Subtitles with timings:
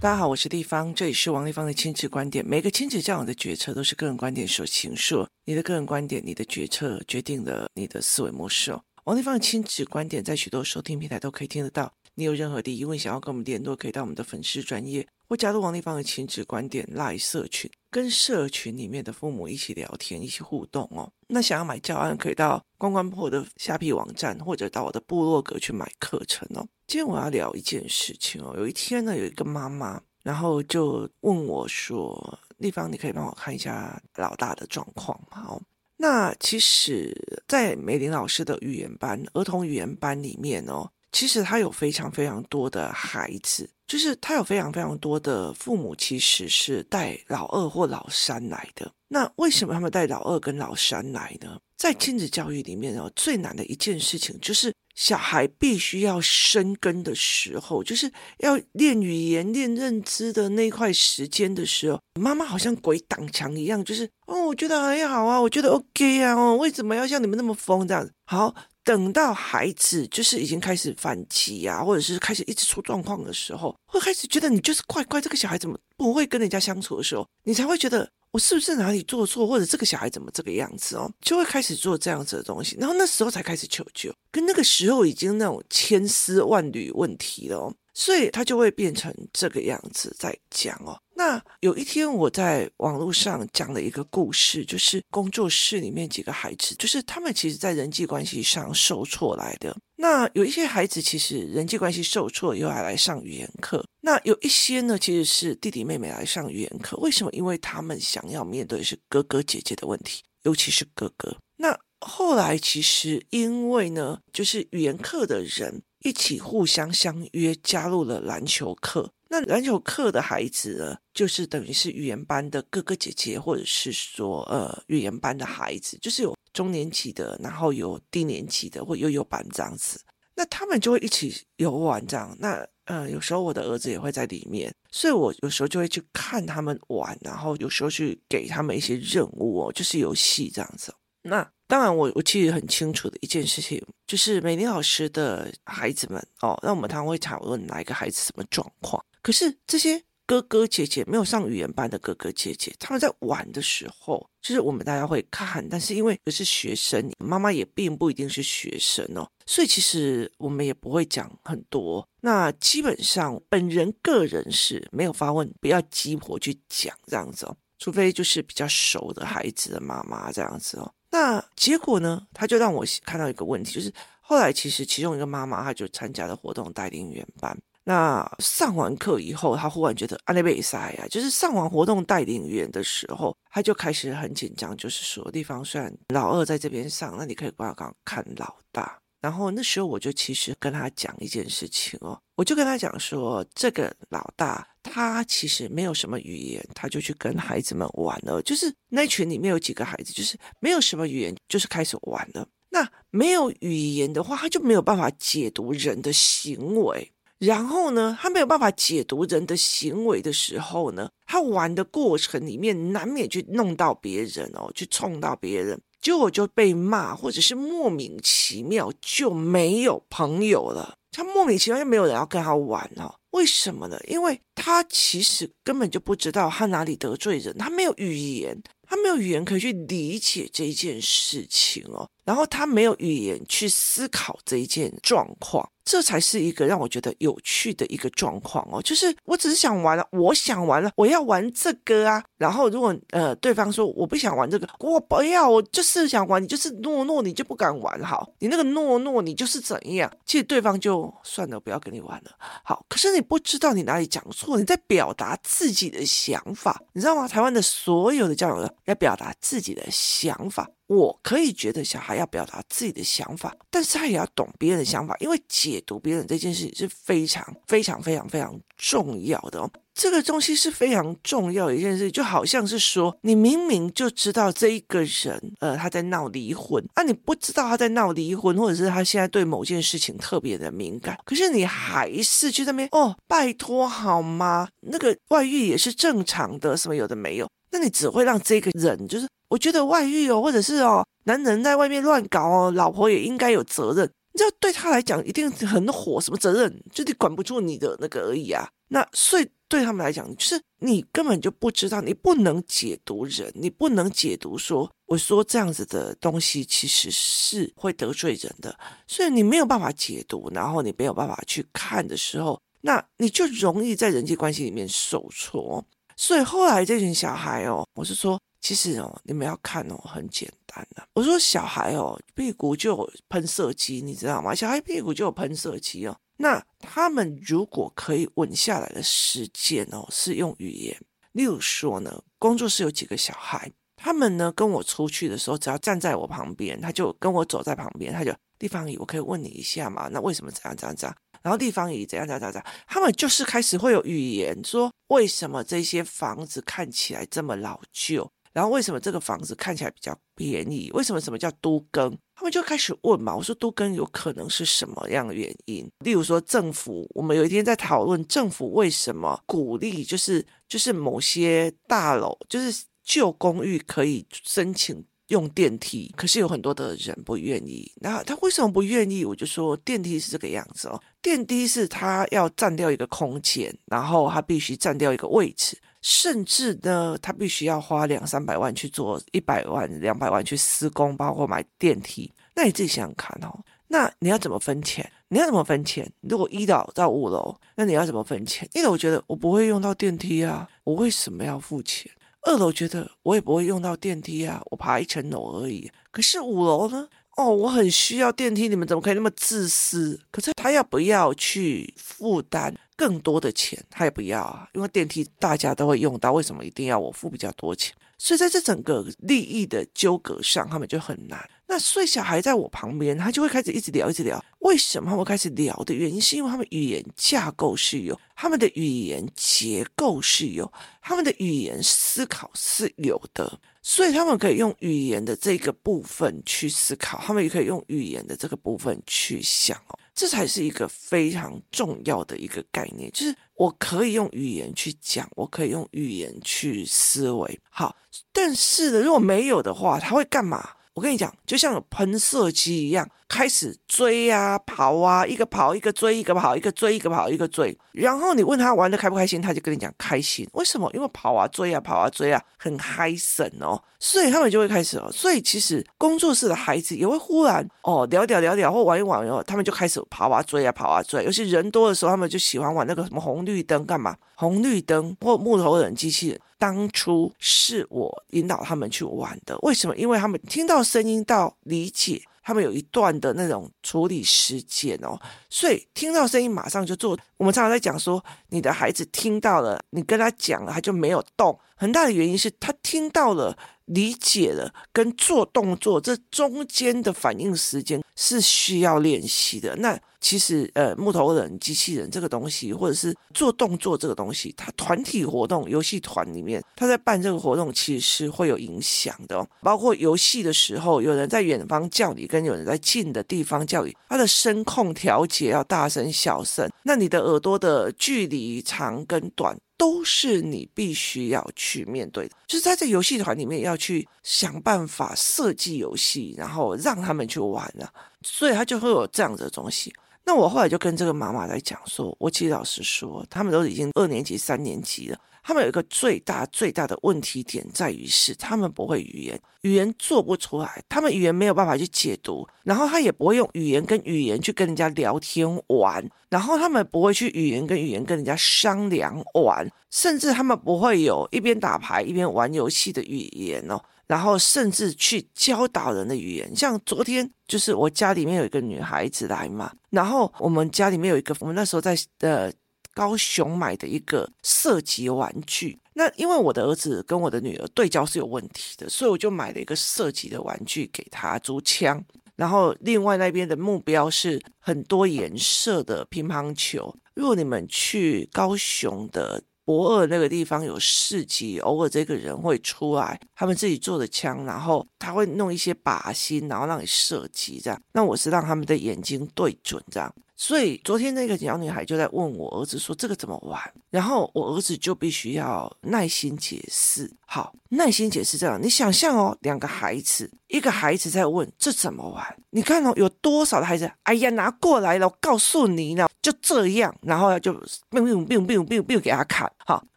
[0.00, 2.46] 大家好，我是丽芳，这里是王丽芳的亲子观点。
[2.46, 8.80] 每个亲子教养的决策都是个人观点所形塑，你的个人观点，你的决策决定了你的思维模式哦。
[9.06, 11.92] 王丽芳的亲子观点在许多收听平台都可以听得到。
[12.14, 21.10] 你有任何的疑问想要跟我们联络，可以到我们的粉丝专页或加入王丽芳的亲子观点赖社群，跟社群里面的父母一起聊天，一起互动哦。
[21.26, 26.64] 那想要买教案，可以到关关破的虾皮网站，或者到我的部落格去买课程哦。
[26.88, 28.54] 今天我要聊一件事情哦。
[28.56, 35.60] 有一天呢，有一个妈妈，然后就问我说：“丽芳，你可以帮我看一下老大的状况吗？”好，
[35.98, 37.14] 那其实，
[37.46, 48.90] 在美玲老师的语言班、儿童语言班里面哦，其实他有非常非常多的孩子，就是他有非常非常多的父母，其实是带老二或老三来的。
[49.08, 51.60] 那为什么他们带老二跟老三来呢？
[51.76, 54.72] 在亲子教育里面哦，最难的一件事情就是。
[54.98, 68.12] 小孩必须要生根的时候，就是要练语言、练认知的那块时间的时候，妈妈好像鬼挡墙一样，就是哦，我觉得很好啊，我觉得 OK 啊，哦，为什么要像你们那么疯这样子？
[68.26, 78.10] 好，等到孩子就是已经开始反击啊，或者是开始一直出状况的时候，会开始觉得你就是怪怪，这个小孩怎么不会跟人家相处的时候，你才会觉得。
[78.30, 90.98] 我是不是哪里做错，或者这个小孩怎么这个样子哦，就会开始做这样子的东西，然后那时候才开始求救，跟那个时候已经那种千丝万缕问题了哦，所以他就会变成这个样子在讲哦。
[91.18, 99.76] 那有一天我在网络上讲了一个故事，就是工作室里面几个孩子，就是他们其实在人际关系上受挫来的。
[99.96, 103.84] 那有一些孩子其实人际关系受挫，又还来上语言课。
[104.00, 106.96] 那有一些呢，其实是弟弟妹妹来上语言课。
[106.98, 107.32] 为什么？
[107.32, 111.36] 因为他们想要面对是哥哥姐姐的问题，尤其是哥哥。
[111.56, 119.10] 那后来其实因为呢，就是语言课的人一起互相相约加入了篮球课。
[119.28, 130.00] 那篮球课的孩子呢，就是等于是语言班的哥哥姐姐，或者是说呃语言班的孩子，就是有中年级的，然后有低年级的或幼幼班这样子。
[130.34, 132.34] 那他们就会一起游玩这样。
[132.38, 140.94] 那呃，有时候我的儿子也会在里面，所以我有时候就会去看他们玩，然后有时候去给他们一些任务哦，就是游戏这样子。
[141.22, 149.04] 那当然我，我我其实很清楚的一件事情，就是美玲老师的孩子们哦，那我们常会讨论哪一个孩子什么状况。
[149.22, 159.26] 可是这些哥哥姐姐没有上语言班的哥哥姐姐，他们在玩的时候，就是我们大家会看，但是因为不是学生，妈妈也并不一定是学生哦。
[159.46, 170.92] 所以其实我们也不会讲很多，那基本上本人个人是没有发问，不要鸡婆去讲这样子哦，除非就是比较熟的孩子的妈妈这样子哦。
[171.10, 173.90] 那结果呢，他就让我看到一个问题，就是
[174.20, 177.58] 后来其实其中一个妈妈，她就参加了活动带领语言班。
[177.88, 188.98] 那上完课以后，他忽然觉得阿内贝塞呀，就是上完活动带领语言的时候，他就开始很紧张，就是说地方虽然老二在这边上，那你可以过来刚看老大。
[189.22, 198.42] 然后那时候我就其实跟他讲一件事情哦，我就跟他讲说，这个老大他其实没有什么语言，他就去跟孩子们玩了。
[198.42, 202.46] 就是那群里面有几个孩子，就是没有什么语言，就是开始玩了。
[202.68, 207.10] 那没有语言的话，他就没有办法解读人的行为。
[207.38, 215.80] 然后呢，他没有办法解读人的行为的时候呢，他玩的过程里面难免去弄到别人哦，去冲到别人。
[216.00, 220.96] 结果就被骂，或者是莫名其妙就没有朋友了。
[221.10, 223.16] 他莫名其妙就没有人要跟他玩了。
[223.30, 223.98] 为什么呢？
[224.06, 228.60] 因为他其实根本就不知道他哪里得罪人，他没有语言，
[229.02, 232.08] 没有语言可以去理解这一件事情哦。
[232.24, 235.68] 然后他没有语言去思考这一件状况。
[235.82, 242.22] 这才是一个让我觉得有趣的一个状况哦，就是我只是想玩了，我想玩了，我要玩这个啊。
[242.36, 250.12] 然后如果呃对方说我不想玩这个，我不要，我就是想玩，你就是懦懦，你就不敢玩，好，你那个懦懦，你就是怎样？
[250.26, 252.32] 其实对方就算了，不要跟你玩了。
[252.62, 257.26] 好，可是你不知道你哪里讲错，你在表达自己的想法，你知道吗？
[257.26, 260.68] 台湾的所有的教育要表达自己的想法。
[260.86, 269.70] 我可以觉得小孩要表达自己的想法，但是他也要懂别人的想法，因为解读别人这件事情是非常非常非常非常重要的哦。
[269.92, 284.68] 这个东西是非常重要的一件事，就好像是说，你明明就知道这一个人，呃，他在闹离婚，啊，你不知道他在闹离婚，或者是他现在对某件事情特别的敏感，可是你还是去那边哦，拜托好吗？
[284.80, 289.26] 那个外遇也是正常的，什么有的没有，那你只会让这个人就是。
[289.48, 294.04] 我觉得外遇哦，或者是哦，男人在外面乱搞哦，老婆也应该有责任。
[294.34, 296.84] 你知道对他来讲一定很火，什么责任？
[296.92, 298.68] 就你管不住你的那个而已啊。
[298.88, 315.82] 那所以对他们来讲，就是你根本就不知道，你不能解读人，你不能解读说，我说这样子的东西其实是会得罪人的，所以你没有办法解读，然后你没有办法去看的时候，那你就容易在人际关系里面受挫。
[316.18, 321.06] 所以后来这群小孩哦，我是说，其实哦，你们要看哦，很简单的。
[321.14, 324.52] 我说小孩哦，屁股就有喷射机，你知道吗？
[324.52, 326.16] 小孩屁股就有喷射机哦。
[326.38, 331.00] 那他们如果可以稳下来的时间哦，是用语言。
[331.32, 340.08] 例如说呢，工作室有几个小孩，他们呢跟我出去的时候，只要站在我旁边，他就跟我走在旁边，他就地方，我可以问你一下吗？
[340.10, 341.16] 那为什么这样这样这样？
[341.42, 342.66] 然后地方姨怎样怎样怎样怎样？
[342.86, 348.30] 他们就是开始会有语言说，为什么这些房子看起来这么老旧？
[348.52, 350.90] 然后为什么这个房子看起来比较便宜？
[350.92, 352.16] 为什么什么叫都更？
[352.34, 353.36] 他们就开始问嘛。
[353.36, 355.88] 我说都更有可能是什么样的原因？
[356.00, 367.90] 例如说政府，我们有一天在讨论政府为什么鼓励，就是就是某些大楼，就是旧公寓可以申请用电梯，可是有很多的人不愿意。
[367.96, 369.24] 那他为什么不愿意？
[369.24, 375.78] 我就说电梯是这个样子哦，电梯是他要占掉一个空间，然后他必须占掉一个位置。
[376.00, 382.32] 甚至呢，他必须要花两三百万去做一百万、两百万去施工，包括买电梯。
[382.54, 385.10] 那你自己想想看哦，那你要怎么分钱？
[385.28, 386.10] 你要怎么分钱？
[386.20, 388.66] 如果一楼到五楼，那你要怎么分钱？
[388.74, 392.10] 一楼我觉得我不会用到电梯啊，我为什么要付钱？
[392.42, 395.90] 二楼觉得我也不会用到电梯啊，我爬一层楼而已。
[396.10, 397.08] 可是五楼呢？
[397.36, 400.20] 哦，我很需要电梯，你们怎么可以那么自私？
[400.30, 403.80] 可是他要不要去负担更多的钱？
[403.90, 407.94] 他也不要啊，因为电梯大家都会用到，为什么一定要我付比较多钱？
[408.18, 411.48] 所以在这整个利益的纠葛上，他们就很难。
[411.70, 414.42] 那所以小孩在我旁边，他就会开始一直聊，一直聊。
[414.60, 420.70] 为什么他们开始聊的原因，是因为他们语言架构是有，他们的语言结构是有，
[421.02, 437.60] 他们的语言思考是有的，所以他们可以用语言的这个部分去思考，他们也可以用语言的这个部分去想哦，这才是一个非常重要的一个概念，就是我可以用语言去讲，我可以用语言去思维。
[437.68, 437.94] 好，
[438.32, 440.70] 但是呢，如果没有的话，他会干嘛？
[440.98, 447.78] 我跟你讲，就像喷射机一样，开始追啊、跑啊，一个跑一个追，一个跑一个追，一个跑一个追。
[447.92, 450.44] 然后你问他玩得开不开心，他就跟你讲开心。
[450.54, 450.90] 为什么？
[450.92, 453.80] 因为跑啊、追啊、跑啊、追啊，很嗨神哦。
[454.00, 455.08] 所以他们就会开始哦。
[455.12, 461.22] 所以其实工作室的孩子也会忽然哦聊聊聊聊或玩一玩哦，他们就开始跑啊、追啊、跑啊、追。
[461.22, 464.16] 尤其人多的时候，他们就喜欢玩那个什么红绿灯干嘛？
[464.34, 466.40] 红绿灯或木头人机器人。
[466.58, 469.96] 当初是我引导他们去玩的，为什么？
[469.96, 475.18] 因为他们听到声音到理解，他们有一段的那种处理时间哦，
[475.48, 477.16] 所以听到声音马上就做。
[477.36, 483.56] 我们常常在讲说，你的孩子听到了，你跟他讲了，他就没有动，很大的原因是他听到了。
[483.88, 489.74] 理解了跟做动作这中间的反应时间是需要练习的。
[489.76, 499.48] 那其实呃，木头人、机器人这个东西，或者是做动作这个东西，它团体活动、游戏团里面，他在办这个活动，其实是会有影响的哦。
[499.62, 509.56] 包括游戏的时候，有人在远方叫你，跟有人在近的地方叫你，他的声控调节要大声小声，那你的耳朵的距离长跟短。
[509.78, 517.88] 都是你必须要去面对的，就是在这游戏团里面要去想办法设计游戏，然后让他们去玩啊，
[518.22, 519.90] 所以他就会有这样子的东西。
[520.24, 525.18] 那我后来就跟这个妈妈在讲说，我其实老实说，他们都已经二年级、三年级了。
[525.48, 552.52] 他们有一个最大最大的问题点在于是，他们不会语言，语言做不出来，他们语言没有办法去解读，然后他也不会用语言跟语言去跟人家聊天玩，然后他们不会去语言跟语言跟人家商量玩，甚至他们不会有一边打牌一边玩游戏的语言哦，然后甚至去教导人的语言，像昨天就是我家里面有一个女孩子来嘛，然后我们家里面有一个，我们那时候在呃。
[552.98, 562.04] 高雄买的一个射击玩具，那因为我的儿子跟我的女儿对焦是有问题的，所以我就买了一个射击的玩具给他，竹枪。
[562.34, 566.92] 然后另外那边的目标是很多颜色的乒乓球。
[567.14, 577.80] 如果你们去高雄的博二那个地方有市集，偶尔这个人会出来，他们自己做的枪，然后他会弄一些靶心，然后让你射击这样。
[577.92, 580.12] 那我是让他们的眼睛对准这样。
[580.40, 587.10] 所以昨天那个小女孩就在问我儿子说这个怎么玩，然后我儿子就必须要耐心解释。
[587.26, 597.52] 好，耐心解释这样，你想象哦，两个孩子，一个孩子在问这怎么玩，你看哦，有多少的孩子，哎呀，拿过来了，我告诉你呢，就这样，然后就
[597.90, 599.84] 并并并并并并给他看，好，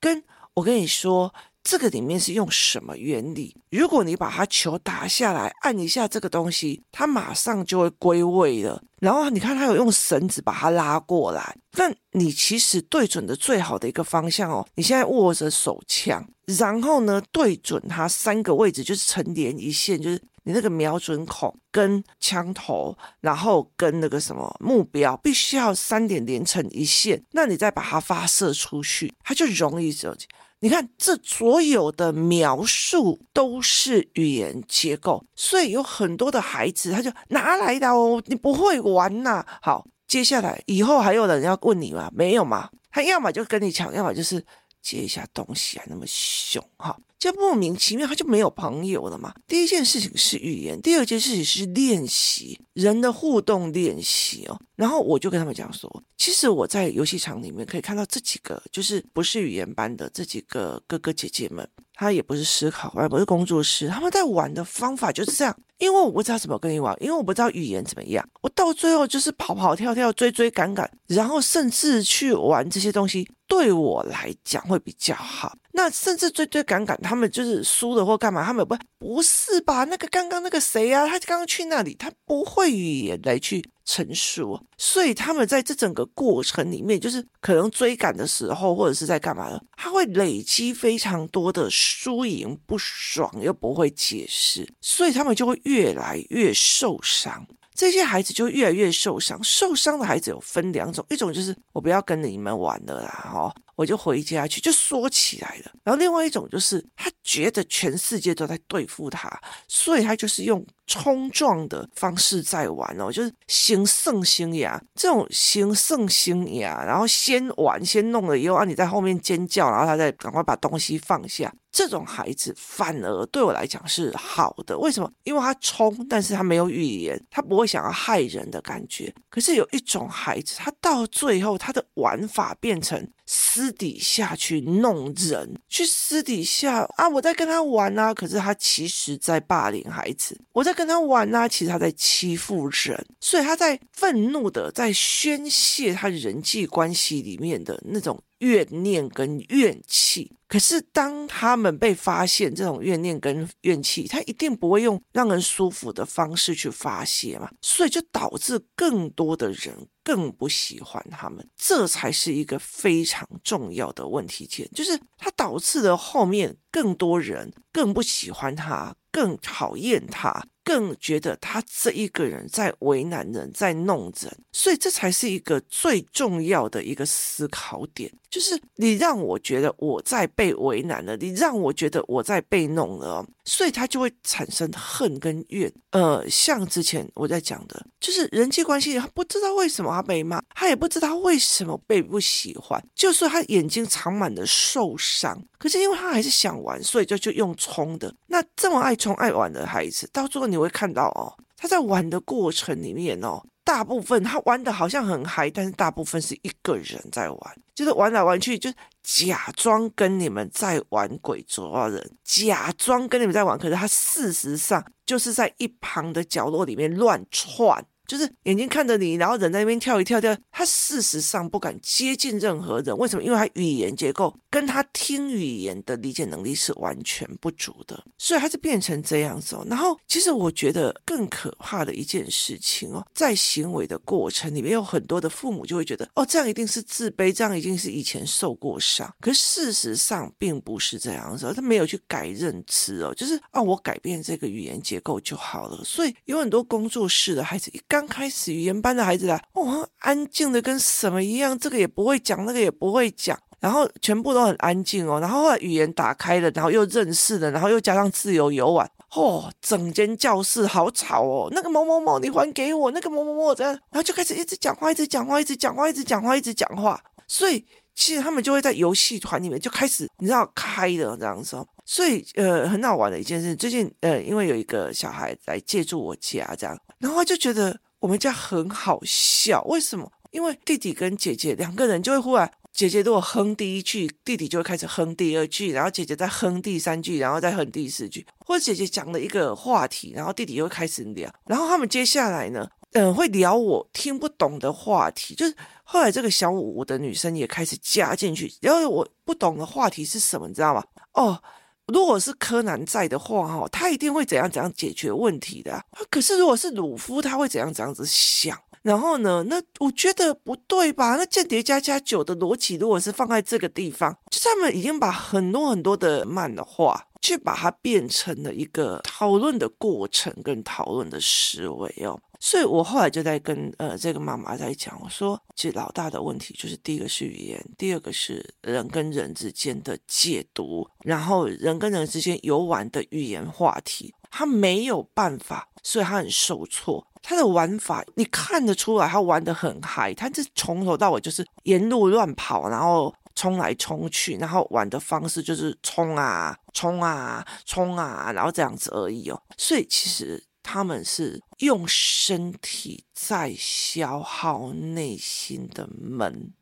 [0.00, 0.24] 跟
[0.54, 1.32] 我跟你说。
[1.62, 3.56] 这个里面是用什么原理？
[3.70, 8.82] 如果你把它球打下来，按一下这个东西，它马上就会归位了。
[9.00, 11.56] 然后你看，它有用绳子把它拉过来。
[11.72, 27.22] 但你其实对准的最好的一个方向哦，你现在握着手枪，然后呢，对准它三个位置，就是成连一线，就是你那个瞄准孔跟枪头，然后跟那个什么目标，必须要三点连成一线。
[27.30, 30.14] 那你再把它发射出去，它就容易走。
[30.62, 42.08] 你看，这所有的描述都是语言结构，所以有很多的孩子他就拿来的哦，你不会玩呐、好，接下来以后还有人要问你吗？
[42.14, 42.70] 没有嘛？
[42.92, 44.40] 他要么就跟你抢，要么就是
[44.80, 46.96] 接一下东西啊，那么凶哈。
[47.22, 49.32] 就莫名其妙，他就没有朋友了嘛。
[49.46, 54.60] 第一件事情是语言，第二件事情是练习人的互动练习哦。
[54.74, 65.56] 然后我就跟他们讲说，其实我在游戏场里面可以看到这几个，就是不是语言班的这几个哥哥姐姐们，他也不是思考，也不是工作室，他们在玩的方法就是这样。
[65.78, 75.56] 因为我不知道怎么跟你玩，因为我不知道语言怎么样，我到最后就是跑跑跳跳、追追赶赶，然后甚至去玩这些东西，对我来讲会比较好。
[75.72, 78.44] 那甚至追追赶赶，他们就是输了或干嘛？
[78.44, 79.82] 他们不不是吧？
[79.84, 81.04] 那个刚刚那个谁啊？
[81.08, 97.46] 他刚刚去那里，他不会语言来去成熟，所以他们在这整个过程里面，就是可能追赶的时候，或者是在干嘛的，他会累积非常多的输赢不爽，又不会解释，所以他们就会越来越受伤。
[97.74, 99.42] 这些孩子就越来越受伤。
[99.42, 103.54] 受伤的孩子有分两种，一种就是我不要跟你们玩了啦，哈。
[103.74, 105.72] 我就回家去，就说起来了。
[105.82, 109.28] 然后另外一种就是，他觉得全世界都在对付他，
[109.66, 121.52] 所以他就是用冲撞的方式在玩哦，就是先胜先赢这种先胜先赢，然后先玩先弄了以后啊，你在后面尖叫，然后他再赶快把东西放下。
[121.72, 125.10] 这种孩子反而对我来讲是好的，为什么？
[125.24, 129.12] 因为他冲，但是他没有语言，他不会想要害人的感觉。
[129.30, 133.08] 可是有一种孩子，他到最后他的玩法变成。
[133.24, 140.38] 私底下去弄人，去私底下啊，我在跟他玩啊，可是他其实在霸凌孩子。
[140.52, 148.22] 我在跟他玩啊，其实他在欺负人，所以他在愤怒的在宣泄他人际关系里面的那种。
[148.42, 170.44] 怨念跟怨气，可是当他们被发现这种怨念跟怨气，他一定不会用让人舒服的方式去发泄嘛，所以就导致更多的人更不喜欢他们，这才是一个非常重要的问题点，就是他导致了后面更多人更不喜欢他，更讨厌他。
[170.64, 185.70] 更觉得他这一个人在为难人，在弄人，所以这才是一个最重要的一个思考点，就是你让我觉得我在被为难了，你让我觉得我在被弄了，所以他就会产生恨跟怨。
[185.90, 198.14] 呃，像之前我在讲的，就是人际关系，他不知道为什么他被骂，他也不知道为什么被不喜欢，就是他眼睛藏满了受伤，可是因为他还是想玩，所以就就用冲的。
[198.28, 200.52] 那这么爱冲爱玩的孩子，到最后。
[200.52, 208.70] 你会看到哦，他在玩的过程里面哦，大部分他玩的好像很嗨，但是大部分是一个人在玩，就是玩来玩去，就
[209.02, 217.84] 假装跟你们在玩鬼捉人，假装跟你们在玩，可是他事实上就是在一旁的角落里面乱窜。
[218.12, 222.94] 就是眼睛看着你，然后人在那边跳一跳跳，他事实上不敢接近任何人。
[222.98, 223.22] 为什么？
[223.22, 229.66] 因为他语言结构跟他听语言的理解能力是完全不足的，所以他就变成这样子哦。
[229.66, 239.10] 然后，其实我觉得更可怕的一件事情哦，在行为的过程里面，有很多的父母就会觉得，哦，这样一定是自卑，这样一定是以前受过伤。
[239.22, 245.82] 可是事实上并不是这样子，他没有去改认知哦，就是啊，我改变这个语言结构就好了。
[245.82, 248.01] 所以有很多工作室的孩子一刚。
[248.02, 255.20] 刚开始语言班的孩子来，哦，安静的跟什么一样，这个也不会讲，那个也不会讲，然后全部都很安静哦。
[255.20, 261.48] 然后后来语言打开了，然后又认识了，然后又加上自由游玩，哦，整间教室好吵哦。
[261.52, 267.00] 那个某某某，你还给我那个某某某这样，然后就开始一直讲话，一直讲话，一直讲话，一直讲话，一直讲话。
[267.28, 271.56] 所以其实他们就会在游戏团里面就开始，你知道开的这样子。
[271.84, 277.78] 所以呃，很好玩的一件事，最近呃，因为有一个小孩来借住我家这样，然后他就觉得。
[278.02, 280.10] 我们家很好笑，为什么？
[280.32, 295.54] 因为弟弟跟姐姐两个人就会忽然，姐姐如果哼第一句，弟弟就会开始哼第二句，然后姐姐再哼第三句，然后再哼第四句，或者姐姐讲了一个话题，然后弟弟又开始聊，然后他们接下来呢，嗯、会聊我听不懂的话题，就是
[295.84, 300.82] 后来这个小五五的女生也开始加进去，然后我不懂的话题是什么，你知道吗？
[301.12, 301.40] 哦。
[301.86, 305.84] 如果是柯南在的话，哈，他一定会怎样怎样解决问题的。
[306.10, 308.58] 可是如果是鲁夫，他会怎样怎样子想？
[308.82, 309.44] 然后呢？
[309.48, 311.16] 那我觉得不对吧？
[311.16, 322.20] 那间谍加加九的逻辑，如果是放在这个地方，就他们已经把很多很多的漫画，去把它变成了一个讨论的过程跟讨论的思维哦。
[322.40, 337.06] 所以我后来就在跟呃这个妈妈在讲，我说，其实老大的问题就是第一个是语言，第二个是人跟人之间的解读，然后人跟人之间游玩的语言话题，他没有办法，所以他很受挫。
[337.22, 349.42] 他的玩法你看得出来，他玩得很嗨，他这从头到尾就是沿路乱跑，然后冲来冲去，然后玩的方式就是冲啊冲啊冲啊，然后这样子而已哦。
[349.56, 350.44] 所以其实。
[350.64, 356.52] 他们是用身体在消耗内心的闷，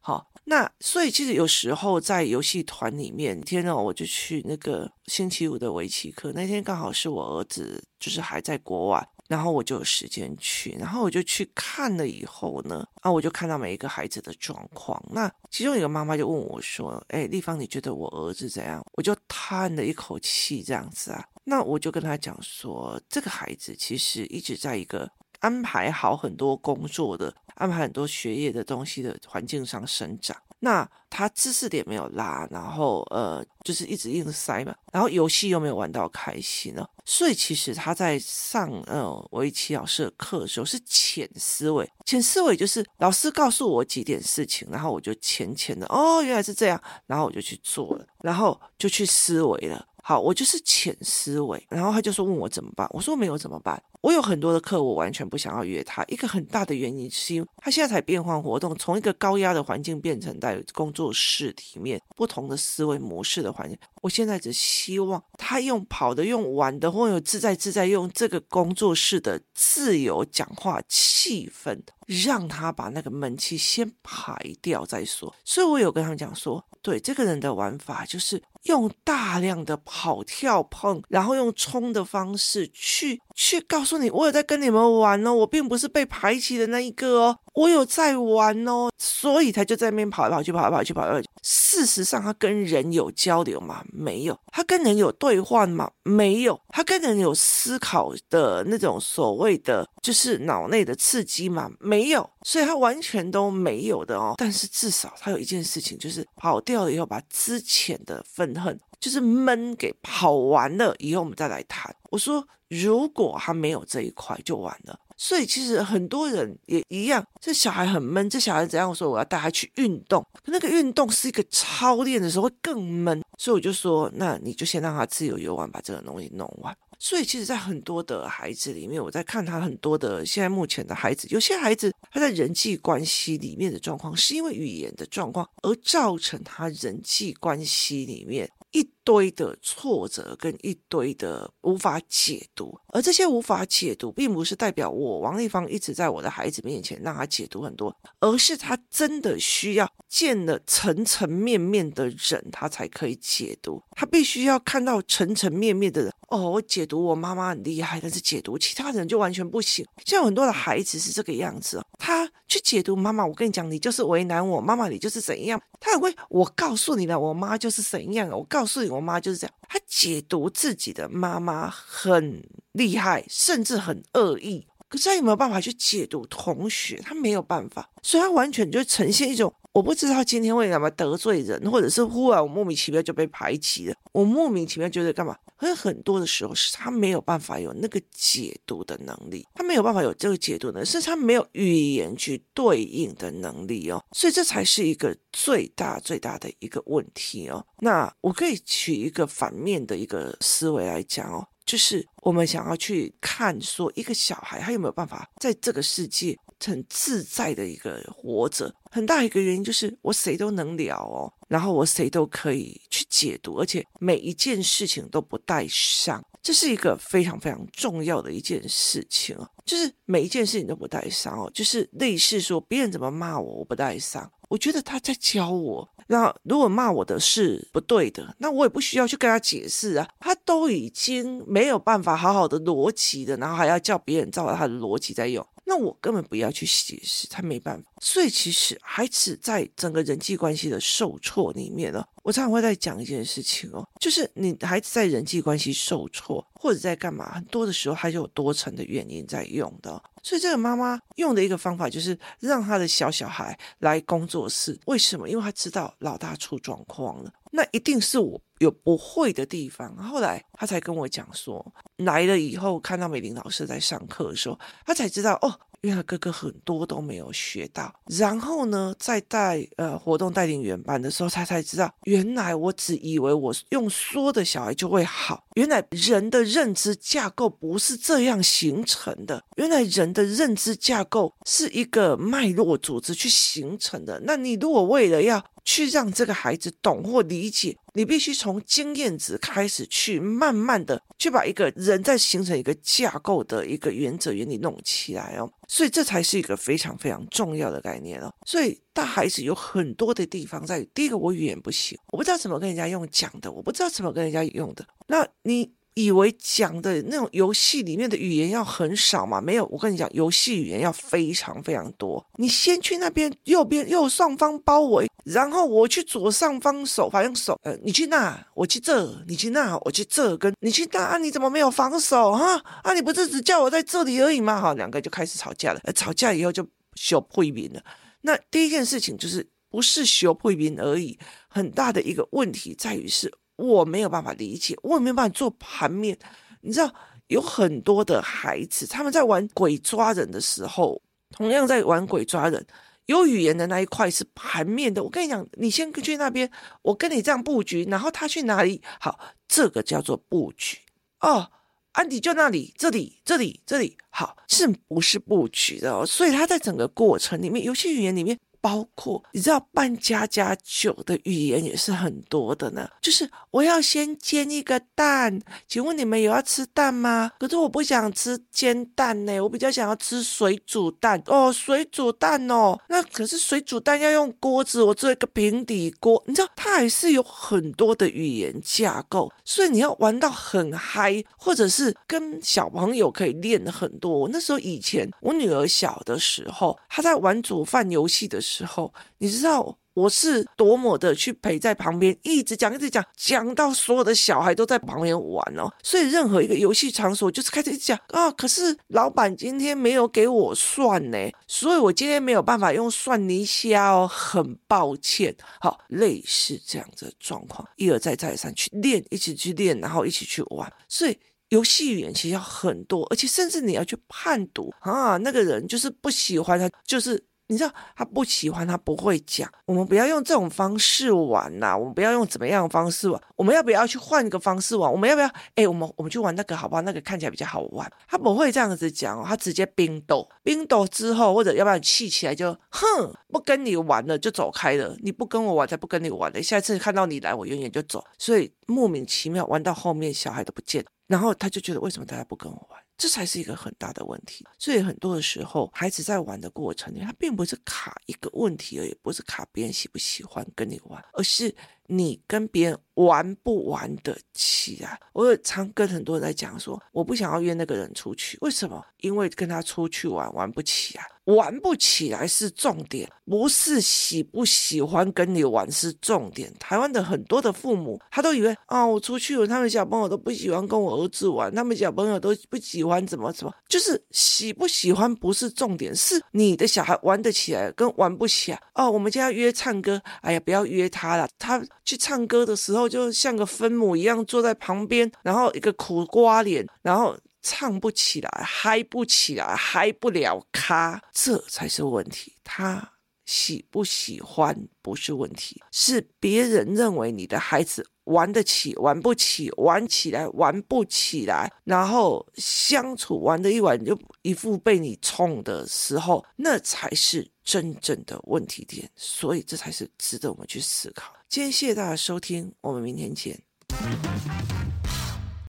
[0.00, 21.24] 好，那所以其实有时候在游戏团里面，天呐，我就去那个星期五的围棋课，那天刚好是我儿子就是还在国外，然后我就有时间去，然后我就去看了以后呢，啊，我就看到每一个孩子的状况，那其中一个妈妈就问我说：“哎，丽芳，你觉得我儿子怎样？”我就叹了一口气，这样子啊。
[21.44, 25.08] 那我就跟他讲说，这个孩子其实一直在一个
[25.38, 30.36] 安排好很多工作的、安排很多学业的东西的环境上生长。
[30.60, 36.86] 那他知识点没有拉，然后呃，就是一直硬塞嘛，然后游戏又没有玩到开心呢。
[37.04, 49.84] 所以其实他在上呃围棋老师的课的时候是浅思维，浅思维就是老师告诉我几点事情，然后我就浅浅的哦，原来是这样，然后我就去做了，然后就去思维了。
[50.02, 56.02] 好，我就是浅思维，然后他就说问我怎么办，我说没有怎么办，我有很多的课，我完全不想要约他。
[56.08, 63.78] 一个很大的原因是因为他现在才变换活动，从一个高压的环境变成在工作室里面不同的思维模式的环境。
[64.02, 75.34] 我现在只希望他用跑的、用玩的，或有自在自在用这个工作室的自由讲话气氛，让他把那个闷气先排掉再说。
[75.44, 78.42] 所以我有跟他们讲说，对这个人的玩法就是。
[78.64, 91.28] 用大量的跑跳碰，然后用冲的方式去去告诉你，我有在跟你们玩哦，我并不是被排挤的那一个哦，我有在玩哦，所以他就在那边跑来跑去，跑来跑去，跑来跑去。
[91.42, 93.82] 事实上，他跟人有交流吗？
[93.92, 94.38] 没有。
[94.52, 95.90] 他跟人有对话吗？
[96.02, 96.60] 没有。
[96.68, 101.70] 他跟人有思考的那种所谓的就是脑内的刺激吗？
[101.78, 102.28] 没有。
[102.44, 104.34] 所以他完全都没有的哦。
[104.36, 111.94] 但是至少他有一件事情，就是跑掉了以后，把之前的愤恨，就是闷给跑完了以后，我们再来谈。
[112.10, 114.98] 我说，如果他没有这一块，就完了。
[115.16, 119.10] 所以其实很多人也一样，这小孩很闷，这小孩怎样说？
[119.10, 126.74] 我要带他去运动，可那个运动是一个操练的时候会更闷，所以我就说，那你就先让他自由游玩，把这个东西弄完。
[127.02, 138.48] 所以其实，在很多的孩子里面，我在看他很多的现在目前的孩子，有些孩子他在人际关系里面的状况，是因为语言的状况而造成他人际关系里面。
[138.72, 153.82] 一堆的挫折跟一堆的无法解读，而这些无法解读，并不是代表我王丽芳一直在我的孩子面前让他解读很多，而是他真的需要见了层层面面的人，他才可以解读。
[153.92, 156.12] 他必须要看到层层面面的人。
[156.28, 159.84] 哦，我解读我妈妈很厉害，但是解读其他人就完全不行。
[160.04, 165.60] 像很多的孩子是这个样子，他去解读妈妈，我跟你讲，你就是为难我，妈妈你就是怎样。
[165.80, 169.54] 他很会，我告诉你了，我妈就是怎样，我告诉你，我妈就是这样。
[169.68, 174.66] 她解读自己的妈妈很厉害，甚至很恶意。
[174.88, 177.00] 可是他有没有办法去解读同学？
[177.04, 185.36] 他没有办法，所以他完全就呈现一种我不知道今天为什么得罪人，或者是忽然我莫名其妙就被排挤了，我莫名其妙觉得干嘛？
[185.56, 197.64] 可是很多的时候是他没有办法有那个解读的能力，他没有办法有这个解读能力，是他没有语言去对应的能力哦，所以这才是一个最大最大的一个问题哦。
[197.78, 201.46] 那我可以取一个反面的一个思维来讲哦。
[201.66, 208.74] 就是我们想要去看，说一个小孩他有没有办法在这个世界很自在的一个活着。
[208.90, 216.24] 很大一个原因就是我谁都能聊哦，然后我谁都可以去解读，而且每一件事情都不带伤。
[216.42, 224.28] 这是一个非常非常重要的一件事情哦，就是每一件事情都不带伤哦，就是类似说别人怎么骂我，我不带伤。
[224.48, 230.08] 我觉得他在教我，那如果骂我的是不对的，那我也不需要去跟他解释啊。
[230.18, 237.88] 他都已经没有办法好好的逻辑的，然后还要叫别人照他的逻辑在用，那我根本不要去解释，他没办法。
[238.00, 250.02] 所以其实孩子在整个人际关系的受挫里面呢，我常常会在讲一件事情哦，就是你孩子在人际关系受挫或者在干嘛，很多的时候他就有多层的原因在用的。
[250.24, 255.28] 所以这个妈妈用的一个方法就是让她的小小孩来工作室，为什么？
[255.28, 259.96] 因为他知道老大出状况了，那一定是我有不会的地方。
[259.96, 265.60] 后来他才跟我讲说，来了以后看到美玲老师在上课的时候，他才知道哦。
[265.82, 284.20] 原来哥哥很多都没有学到，然后呢，在带呃活动带领原班的时候，他才知道，原来我只以为我用说的小孩就会好，原来人的认知架构不是这样形成的，原来人的认知架构是一个脉络组织去形成的。
[284.26, 298.32] 那你如果为了要去让这个孩子懂或理解，你必须从经验值开始去慢慢的去把一个人在形成一个架构的一个原则原理弄起来哦，所以这才是一个非常非常重要的概念哦。
[298.46, 305.72] 所以大孩子有很多的地方在，第一个我语言不行，我不知道怎么跟人家用讲的，我不知道怎么跟人家用的，那你。
[305.94, 309.40] 以为讲的那种游戏里面的语言要很少嘛？
[309.40, 312.24] 没有，我跟你讲，游戏语言要非常非常多。
[312.36, 322.56] 你先去那边右边右上方包围，然后我去左上方手，反正手，呃，你去那，我去这，你去那，我去这，跟你去那，啊，你怎么没有防守哈？
[322.82, 324.60] 啊，你不是只叫我在这里而已吗？
[324.60, 325.80] 哈，两个就开始吵架了。
[325.92, 327.82] 吵架以后就修配面了。
[328.22, 333.32] 那第一件事情就是不是修配面而已，很大的一个问题在于是。
[333.60, 336.18] 我没有办法理解，我也没有办法做盘面。
[336.62, 336.92] 你知道，
[337.26, 342.66] 有很多的孩子，他们在玩鬼抓人的时候，同样在玩鬼抓人，
[343.06, 345.02] 有语言的那一块是盘面的。
[345.04, 346.50] 我跟你讲，你先去那边，
[346.82, 348.80] 我跟你这样布局，然后他去哪里？
[348.98, 350.78] 好，这个叫做布局
[351.20, 351.50] 哦。
[351.92, 356.06] 安迪就那里，这里，这里，这里，好，是不是布局的哦？
[356.06, 358.38] 所以他在整个过程里面，游戏语言里面。
[358.60, 367.32] 包括你知道扮家家酒的语言也是很多的呢，就是我要先煎一个蛋，请问你们有要吃蛋吗？
[367.38, 384.10] 可是我不想吃煎蛋呢，我比较想要吃水煮蛋哦，水煮蛋哦，那可是水煮蛋要用锅子，我做一个平底锅，你知道它还是有很多的语言架构，所以你要玩到很嗨，或者是跟小朋友可以练很多。
[384.10, 388.49] 我那时候以前我女儿小的时候，她在玩煮饭游戏的时候。
[388.50, 395.70] 时候，你知道我是多么的去陪在旁边，一直讲，一直讲，讲到所有的小孩都在旁边玩哦。
[395.82, 398.30] 所以任何一个游戏场所，就是开始一直讲啊。
[398.32, 405.34] 可是老板今天没有给我算呢，所以我今天没有办法用蒜泥虾哦，很抱歉。
[405.60, 410.72] 好，类似这样子的状况，一而再再而三去练，一起去练，然后一起去玩。
[410.88, 417.22] 所以游戏语言其实要很多，而且甚至你要去判读啊，那个人就是不喜欢他，就是。
[417.50, 419.50] 你知道他不喜欢，他不会讲。
[419.64, 423.20] 我们不要用这种方式玩呐，我们不要用怎么样的方式玩。
[423.34, 424.90] 我们要不要去换一个方式玩？
[424.90, 425.28] 我们要不要？
[425.56, 426.82] 哎，我们我们去玩那个好不好？
[426.82, 427.90] 那个看起来比较好玩。
[428.06, 434.96] 他不会这样子讲哦，他直接冰斗，冰斗之后或者要不然气起来就哼，不跟你玩了，就走开了。
[435.02, 436.40] 你不跟我玩，才不跟你玩了。
[436.40, 438.04] 下次看到你来，我远远就走。
[438.16, 442.80] 所以莫名其妙玩到后面，小孩都不见了，然后他就觉得为什么大家不跟我玩？
[443.00, 451.54] 这才是一个很大的问题，所以很多的时候，孩子在玩的过程里，他并不是卡一个问题而已，不是卡别人喜不喜欢跟你玩，而是
[451.86, 455.00] 你跟别人玩不玩得起来。
[455.14, 458.84] 我有常跟很多人在讲说，我不想要约那个人出去，为什么？
[458.98, 461.04] 因为跟他出去玩玩不起啊。
[461.36, 466.52] 玩不起来是重点，不是喜不喜欢跟你玩是重点。
[466.58, 478.60] 台湾的很多的父母，他都以为啊、哦，我出去了，他们小朋友都不喜欢跟我儿子玩，他们小朋友都不喜欢怎么怎么，就是喜不喜欢不是重点，是你的小孩玩得起来跟玩不起来。
[478.74, 487.16] 哦，我们家约唱歌，哎呀，不要约他了，他去唱歌的时候就像个分母一样坐在旁边，然后一个苦瓜脸，然后。
[487.42, 492.34] 唱不起来，嗨不起来，嗨不了咖，这才是问题。
[492.44, 492.92] 他
[493.24, 508.90] 喜不喜欢不是问题，是别人认为你的孩子玩得起，玩不起，玩起来玩不起来，然后相处玩的一玩就一副被你冲的时候，那才是真正的问题点。
[508.96, 511.14] 所以这才是值得我们去思考。
[511.28, 513.40] 今天谢谢大家收听，我们明天见。